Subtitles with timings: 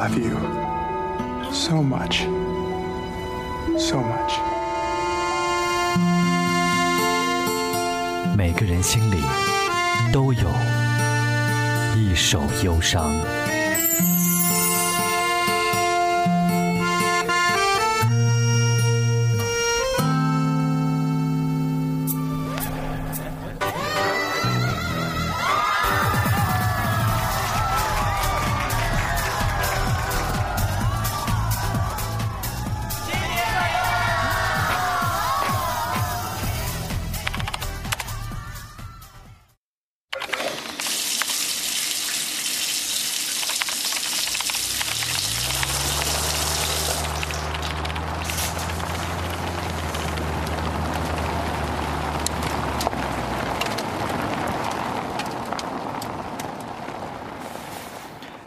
[0.00, 0.32] Love you
[1.52, 2.20] so much,
[3.76, 4.32] so much.
[8.34, 9.22] 每个人心里
[10.10, 10.48] 都有
[11.98, 13.12] 一首忧伤。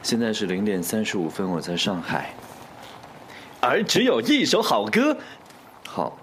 [0.04, 2.34] 现在是零点三十五分，我在上海，
[3.62, 5.18] 而只有一首好歌。
[5.88, 6.20] 好，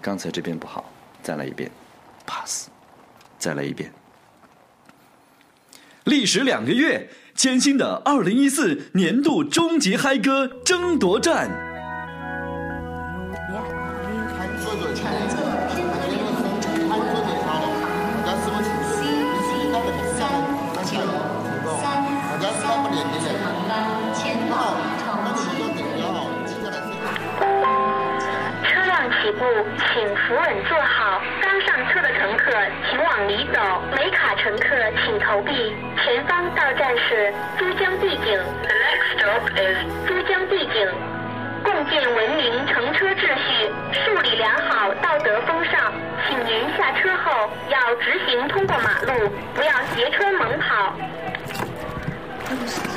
[0.00, 0.84] 刚才这边不好，
[1.22, 1.70] 再来一遍
[2.26, 2.68] ，pass，
[3.38, 3.92] 再来一遍。
[6.04, 11.71] 历时两个月，艰辛的二零一四年度终极嗨歌争夺战。
[28.68, 29.44] 车辆起步
[29.78, 32.52] 请扶稳坐好，刚上车的乘客
[32.90, 33.60] 请往里走，
[33.96, 35.74] 没卡乘客请投币。
[36.04, 40.86] 前方到站是珠江帝景，The next stop is 珠江帝景。
[41.64, 43.70] 共建文明乘车秩序，
[44.04, 45.92] 树立良好道德风尚。
[46.28, 50.92] 请您下车后要直行通过马路，不要斜穿猛跑。
[52.54, 52.91] 如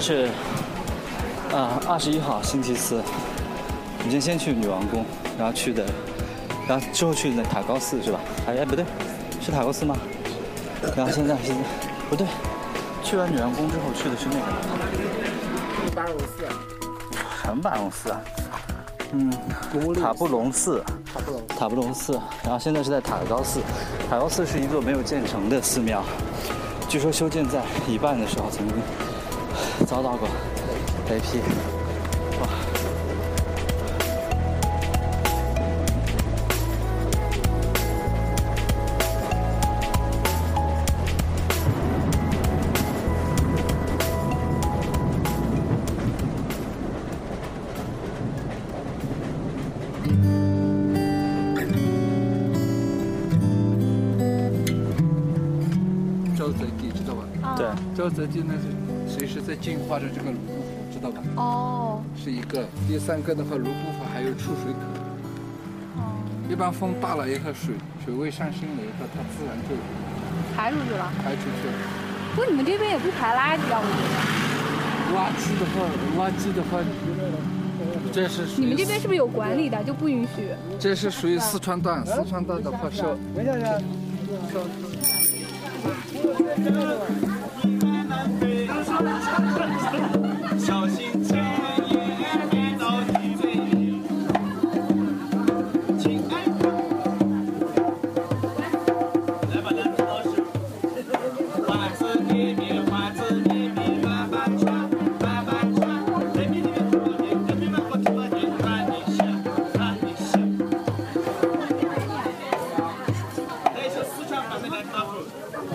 [0.00, 0.28] 天是
[1.54, 3.02] 啊二十一号星期四，
[3.98, 5.04] 我们先去女王宫，
[5.38, 5.84] 然后去的，
[6.66, 8.18] 然后之后去那塔高寺是吧？
[8.46, 8.82] 哎哎不对，
[9.42, 9.94] 是塔高寺吗？
[10.96, 11.60] 然后现在现在
[12.08, 12.26] 不对，
[13.04, 16.46] 去完女王宫之后去的是那个巴隆寺，
[17.44, 18.20] 什么巴隆寺啊？
[19.12, 19.30] 嗯，
[20.00, 20.82] 塔布隆寺，
[21.12, 22.18] 塔布隆，塔布隆寺。
[22.42, 23.60] 然后现在是在塔高寺，
[24.08, 26.02] 塔高寺是一座没有建成的寺庙，
[26.88, 28.76] 据说修建在一半的时候曾经。
[29.86, 30.28] 遭到过
[31.08, 31.38] 雷劈，
[32.40, 32.48] 哇！
[56.36, 57.54] 周泽地知道吧？
[57.56, 57.66] 对，
[57.96, 58.79] 周泽地那是。
[59.30, 61.22] 随时在净化着这个泸沽湖，知道吧？
[61.36, 62.66] 哦，是一个。
[62.88, 64.80] 第三个的话，泸沽湖还有出水口。
[65.94, 66.18] 哦。
[66.50, 69.76] 一般风大了以后，水水位上升了以后，它自然就
[70.56, 71.08] 排出去了。
[71.22, 71.74] 排出去了。
[72.34, 73.78] 不，你们这边也不排垃圾啊？
[73.78, 74.18] 我觉得。
[75.14, 75.86] 垃圾的话，
[76.18, 76.82] 垃圾的话，
[78.12, 78.60] 这是。
[78.60, 80.48] 你们这边是不是有管理的，就不允许？
[80.76, 82.96] 这是属于四川段，四川段的话是。
[82.96, 83.16] 小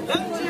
[0.06, 0.46] 人气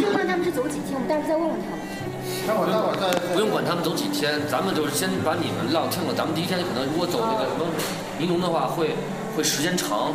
[0.00, 1.80] 就看他们是走几天，我们待会再问问他们。
[2.46, 6.14] 那我待会再不用管他们走几天，咱们就是先把你们浪听了。
[6.14, 7.66] 咱们第一天可能如果走那个什么
[8.18, 8.94] 尼龙的话，会
[9.36, 10.14] 会时间长，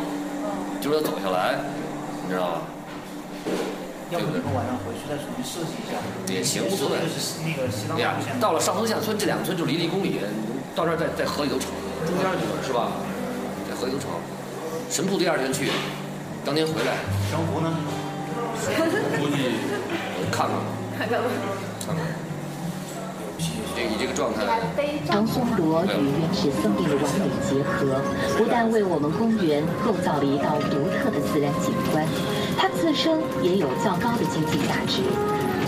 [0.80, 1.60] 就是要走下来，
[2.24, 2.62] 你知道吧？
[4.08, 6.00] 要不你们晚上回去再重新设计一下。
[6.32, 6.96] 也行，无所谓。
[7.04, 10.20] 就是那个西哎呀，到了上峰下村这两个村就离了一公里，
[10.74, 11.68] 到这儿再再河里头成，
[12.08, 12.24] 中间
[12.64, 12.88] 是吧？
[13.68, 14.08] 在河里头成。
[14.88, 15.68] 神铺第二天去，
[16.44, 16.96] 当天回来。
[17.30, 17.68] 江湖呢？
[19.18, 19.52] 估 计
[20.30, 20.56] 看看。
[20.98, 21.24] 看吧，
[21.86, 22.04] 看看。
[23.76, 24.42] 这以这个状态。
[25.06, 25.88] 唐松罗与
[26.18, 28.00] 原始森林的完美结合，
[28.36, 32.04] 不但为我们公园构造了一道独特的自然景观，
[32.58, 35.02] 它自身也有较高的经济价值。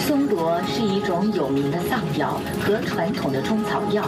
[0.06, 4.04] 松萝是一种有名的藏药和传统的中草药，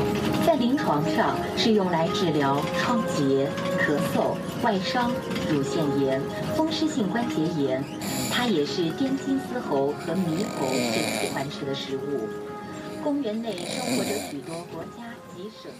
[0.47, 3.47] 在临床上是用来治疗疮疖、
[3.79, 5.12] 咳嗽、外伤、
[5.50, 6.21] 乳腺炎、
[6.56, 7.85] 风湿性关节炎。
[8.33, 12.29] 它也是滇金丝猴和猕猴最喜欢吃的食物。
[13.05, 15.71] 公园内生活着许多国家及省。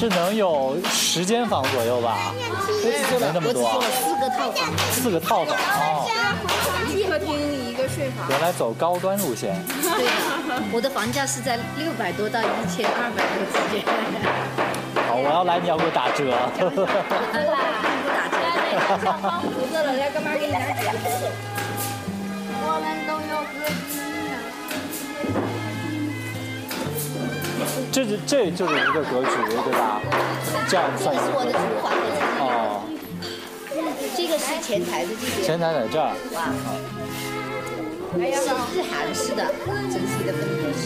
[0.00, 2.32] 这能有十间房左右吧？
[3.20, 3.76] 没那么多啊。
[3.92, 6.08] 四个套房，四个套房哦，
[6.88, 7.36] 一客厅
[7.68, 8.26] 一个睡房。
[8.30, 9.62] 原来走高端路线。
[9.82, 13.84] 对的，我的房价是在六百多到一千二百多之间。
[15.06, 16.32] 好，我要来，你要给我打折。
[16.56, 16.64] 打
[17.36, 17.52] 折。
[19.04, 20.96] 上房扶着了，来干嘛给你拿钱？
[22.64, 24.00] 我们都有格局
[27.92, 29.30] 这是这就是一个格局，
[29.64, 30.00] 对吧？
[30.68, 31.52] 这样算一个格局。
[32.38, 32.82] 哦，
[34.16, 35.42] 这个是前台的这边。
[35.42, 36.14] 前台在这儿。
[36.32, 36.38] 哇，
[38.14, 39.42] 是日韩式的
[39.90, 40.82] 整体的分布式。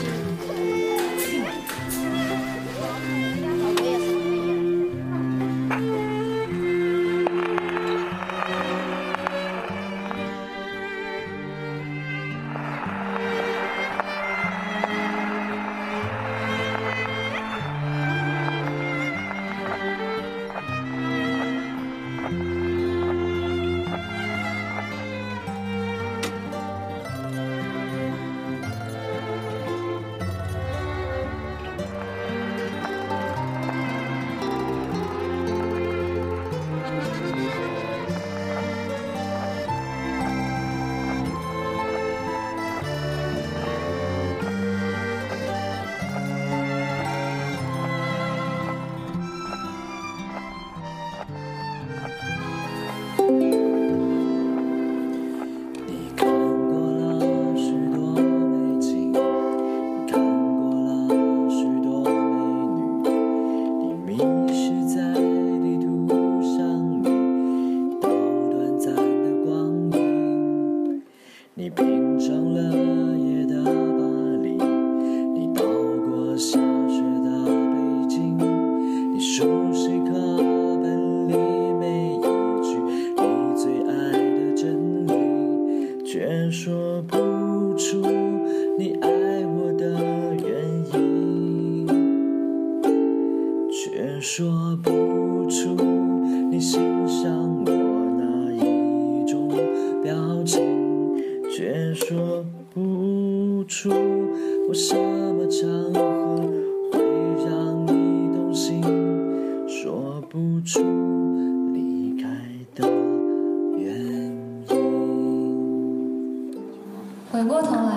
[117.35, 117.93] 回过头来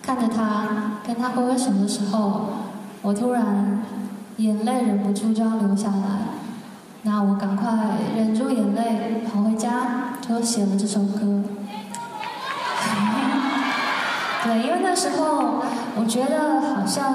[0.00, 2.42] 看着他跟他挥挥手的时候，
[3.02, 3.82] 我突然
[4.36, 5.96] 眼泪忍不住就要流下来，
[7.02, 7.72] 那我赶快
[8.16, 11.18] 忍住眼泪跑回家，就写了这首歌。
[14.44, 15.64] 对，因为那时候
[15.96, 17.14] 我觉得好像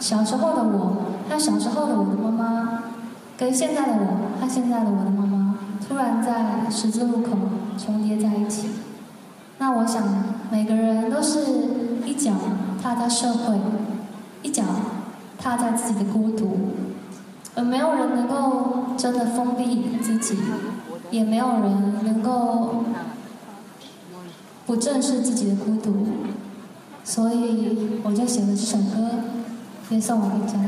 [0.00, 0.96] 小时候的我，
[1.28, 2.82] 那小时候的我的妈妈，
[3.38, 5.54] 跟现在的我和现在的我的妈妈，
[5.88, 7.38] 突然在十字路口
[7.78, 8.70] 重叠在一起。
[9.58, 10.02] 那我想，
[10.50, 11.40] 每个人都是
[12.06, 12.32] 一脚
[12.82, 13.58] 踏在社会，
[14.42, 14.62] 一脚
[15.38, 16.56] 踏在自己的孤独，
[17.54, 20.38] 而没有人能够真的封闭自己，
[21.10, 22.84] 也没有人能够
[24.66, 26.06] 不正视自己的孤独。
[27.02, 29.10] 所以我就写了这首歌，
[29.90, 30.58] 也送我回家。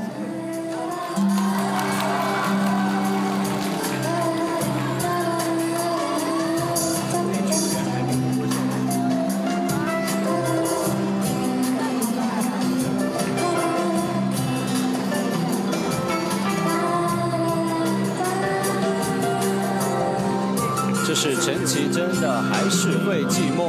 [21.06, 23.68] 这是陈绮贞的《还是会寂寞》。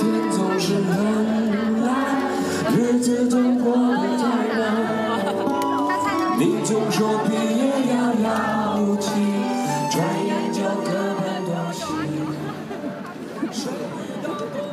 [0.00, 1.92] 天总是很蓝，
[2.74, 4.24] 日子总过得太
[4.58, 4.58] 慢。
[6.38, 9.10] 你总说毕业遥遥无期，
[9.90, 10.88] 转眼就各
[11.20, 11.84] 奔东西。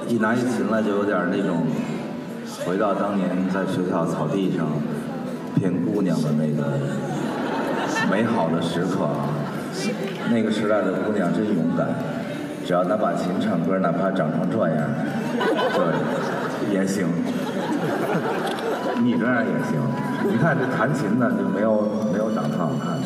[0.08, 1.68] 一拿起琴来就有点那种
[2.66, 4.66] 回到当年在学校草地上
[5.56, 6.80] 骗姑娘的那个
[8.10, 9.28] 美好的时刻啊！
[10.32, 11.90] 那个时代的姑娘真勇敢，
[12.68, 14.78] 只要能把琴唱歌，哪怕长成这样，
[15.74, 17.08] 对，也行。
[19.02, 19.80] 你这样也行。
[20.30, 23.00] 你看这弹琴的就没有没有长得好看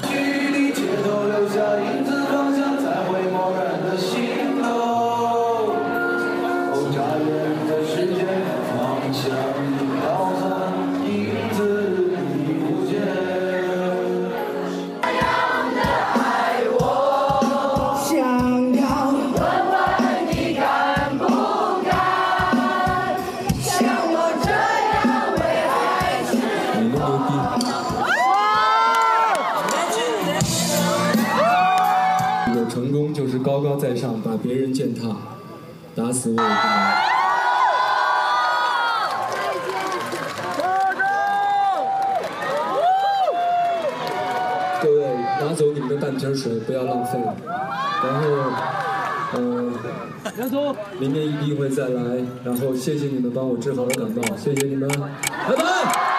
[32.51, 35.15] 你的成功就是高高在上，把别人践踏，
[35.95, 36.51] 打死我也不能。
[44.83, 47.17] 各位，拿走你们的半瓶水，不要浪费。
[48.03, 48.25] 然后，
[49.37, 49.73] 嗯、
[50.99, 52.17] 明天一定会再来。
[52.43, 56.10] 然后，谢谢你们帮我治好了感冒，谢谢你们，拜拜。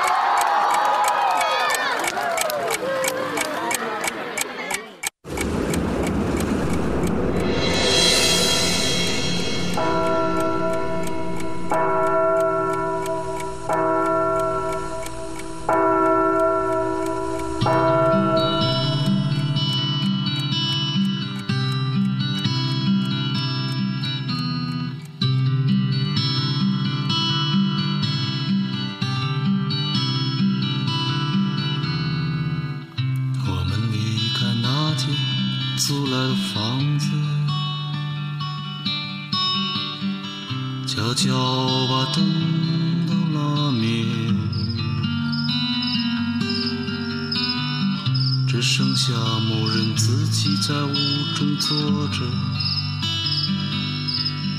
[48.53, 50.93] 只剩下某人自己在屋
[51.35, 52.21] 中坐着。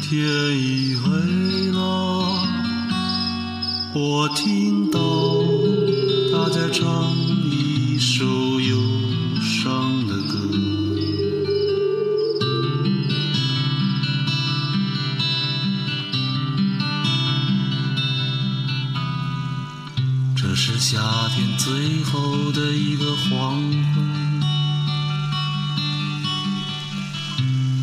[0.01, 0.17] 天
[0.57, 1.11] 已黑
[1.69, 1.79] 了，
[3.93, 4.99] 我听到
[6.31, 7.15] 他在唱
[7.51, 8.25] 一首
[21.63, 23.55] 最后的一个黄
[23.95, 24.41] 昏，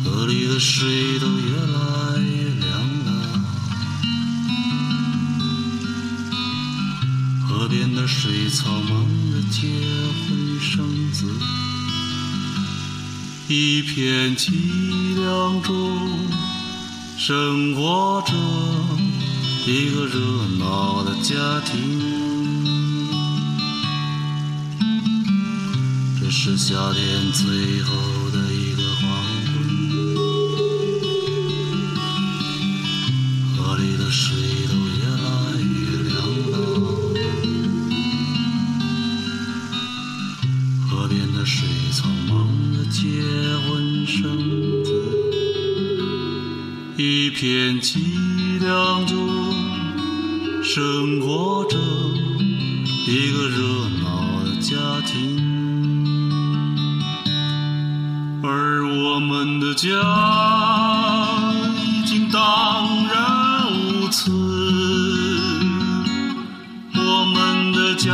[0.03, 2.69] 河里的水都越来越凉
[3.05, 3.09] 了，
[7.47, 9.67] 河边的水草忙着结
[10.27, 11.25] 婚生子，
[13.47, 14.51] 一片凄
[15.19, 16.29] 凉中
[17.17, 18.33] 生活着
[19.65, 20.19] 一个热
[20.59, 22.10] 闹的家庭。
[26.43, 27.93] 是夏天最后
[28.31, 29.01] 的一个黄
[29.45, 29.53] 昏，
[33.55, 34.35] 河里的水
[34.67, 35.29] 都越来
[35.61, 36.17] 越凉
[36.49, 36.53] 了，
[40.89, 42.33] 河边的水草忙
[42.73, 42.99] 着结
[43.67, 43.69] 婚
[44.07, 44.19] 生
[44.83, 44.89] 子，
[46.97, 47.99] 一片凄
[48.59, 49.53] 凉中
[50.63, 51.50] 生活
[59.81, 59.89] 家
[61.75, 62.39] 已经荡
[63.07, 64.31] 然无存，
[66.93, 68.13] 我们的家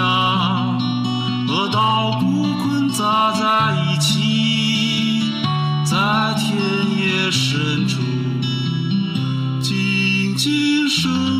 [1.46, 5.30] 和稻谷捆扎在一起，
[5.84, 5.98] 在
[6.38, 6.56] 田
[6.98, 8.00] 野深处
[9.60, 11.37] 静静生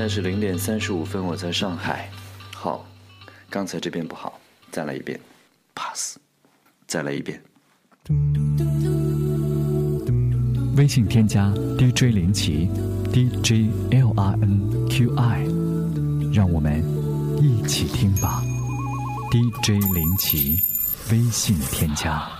[0.00, 2.08] 在是零点三十五分，我在上海。
[2.54, 2.86] 好，
[3.50, 5.20] 刚才这边不好，再来一遍
[5.74, 6.16] ，pass，
[6.86, 7.38] 再来一遍。
[10.74, 12.70] 微信添加 DJ 林奇
[13.12, 15.44] ，DJ L R N Q I，
[16.32, 16.82] 让我们
[17.42, 18.42] 一起听吧。
[19.30, 20.58] DJ 林奇，
[21.12, 22.39] 微信添加。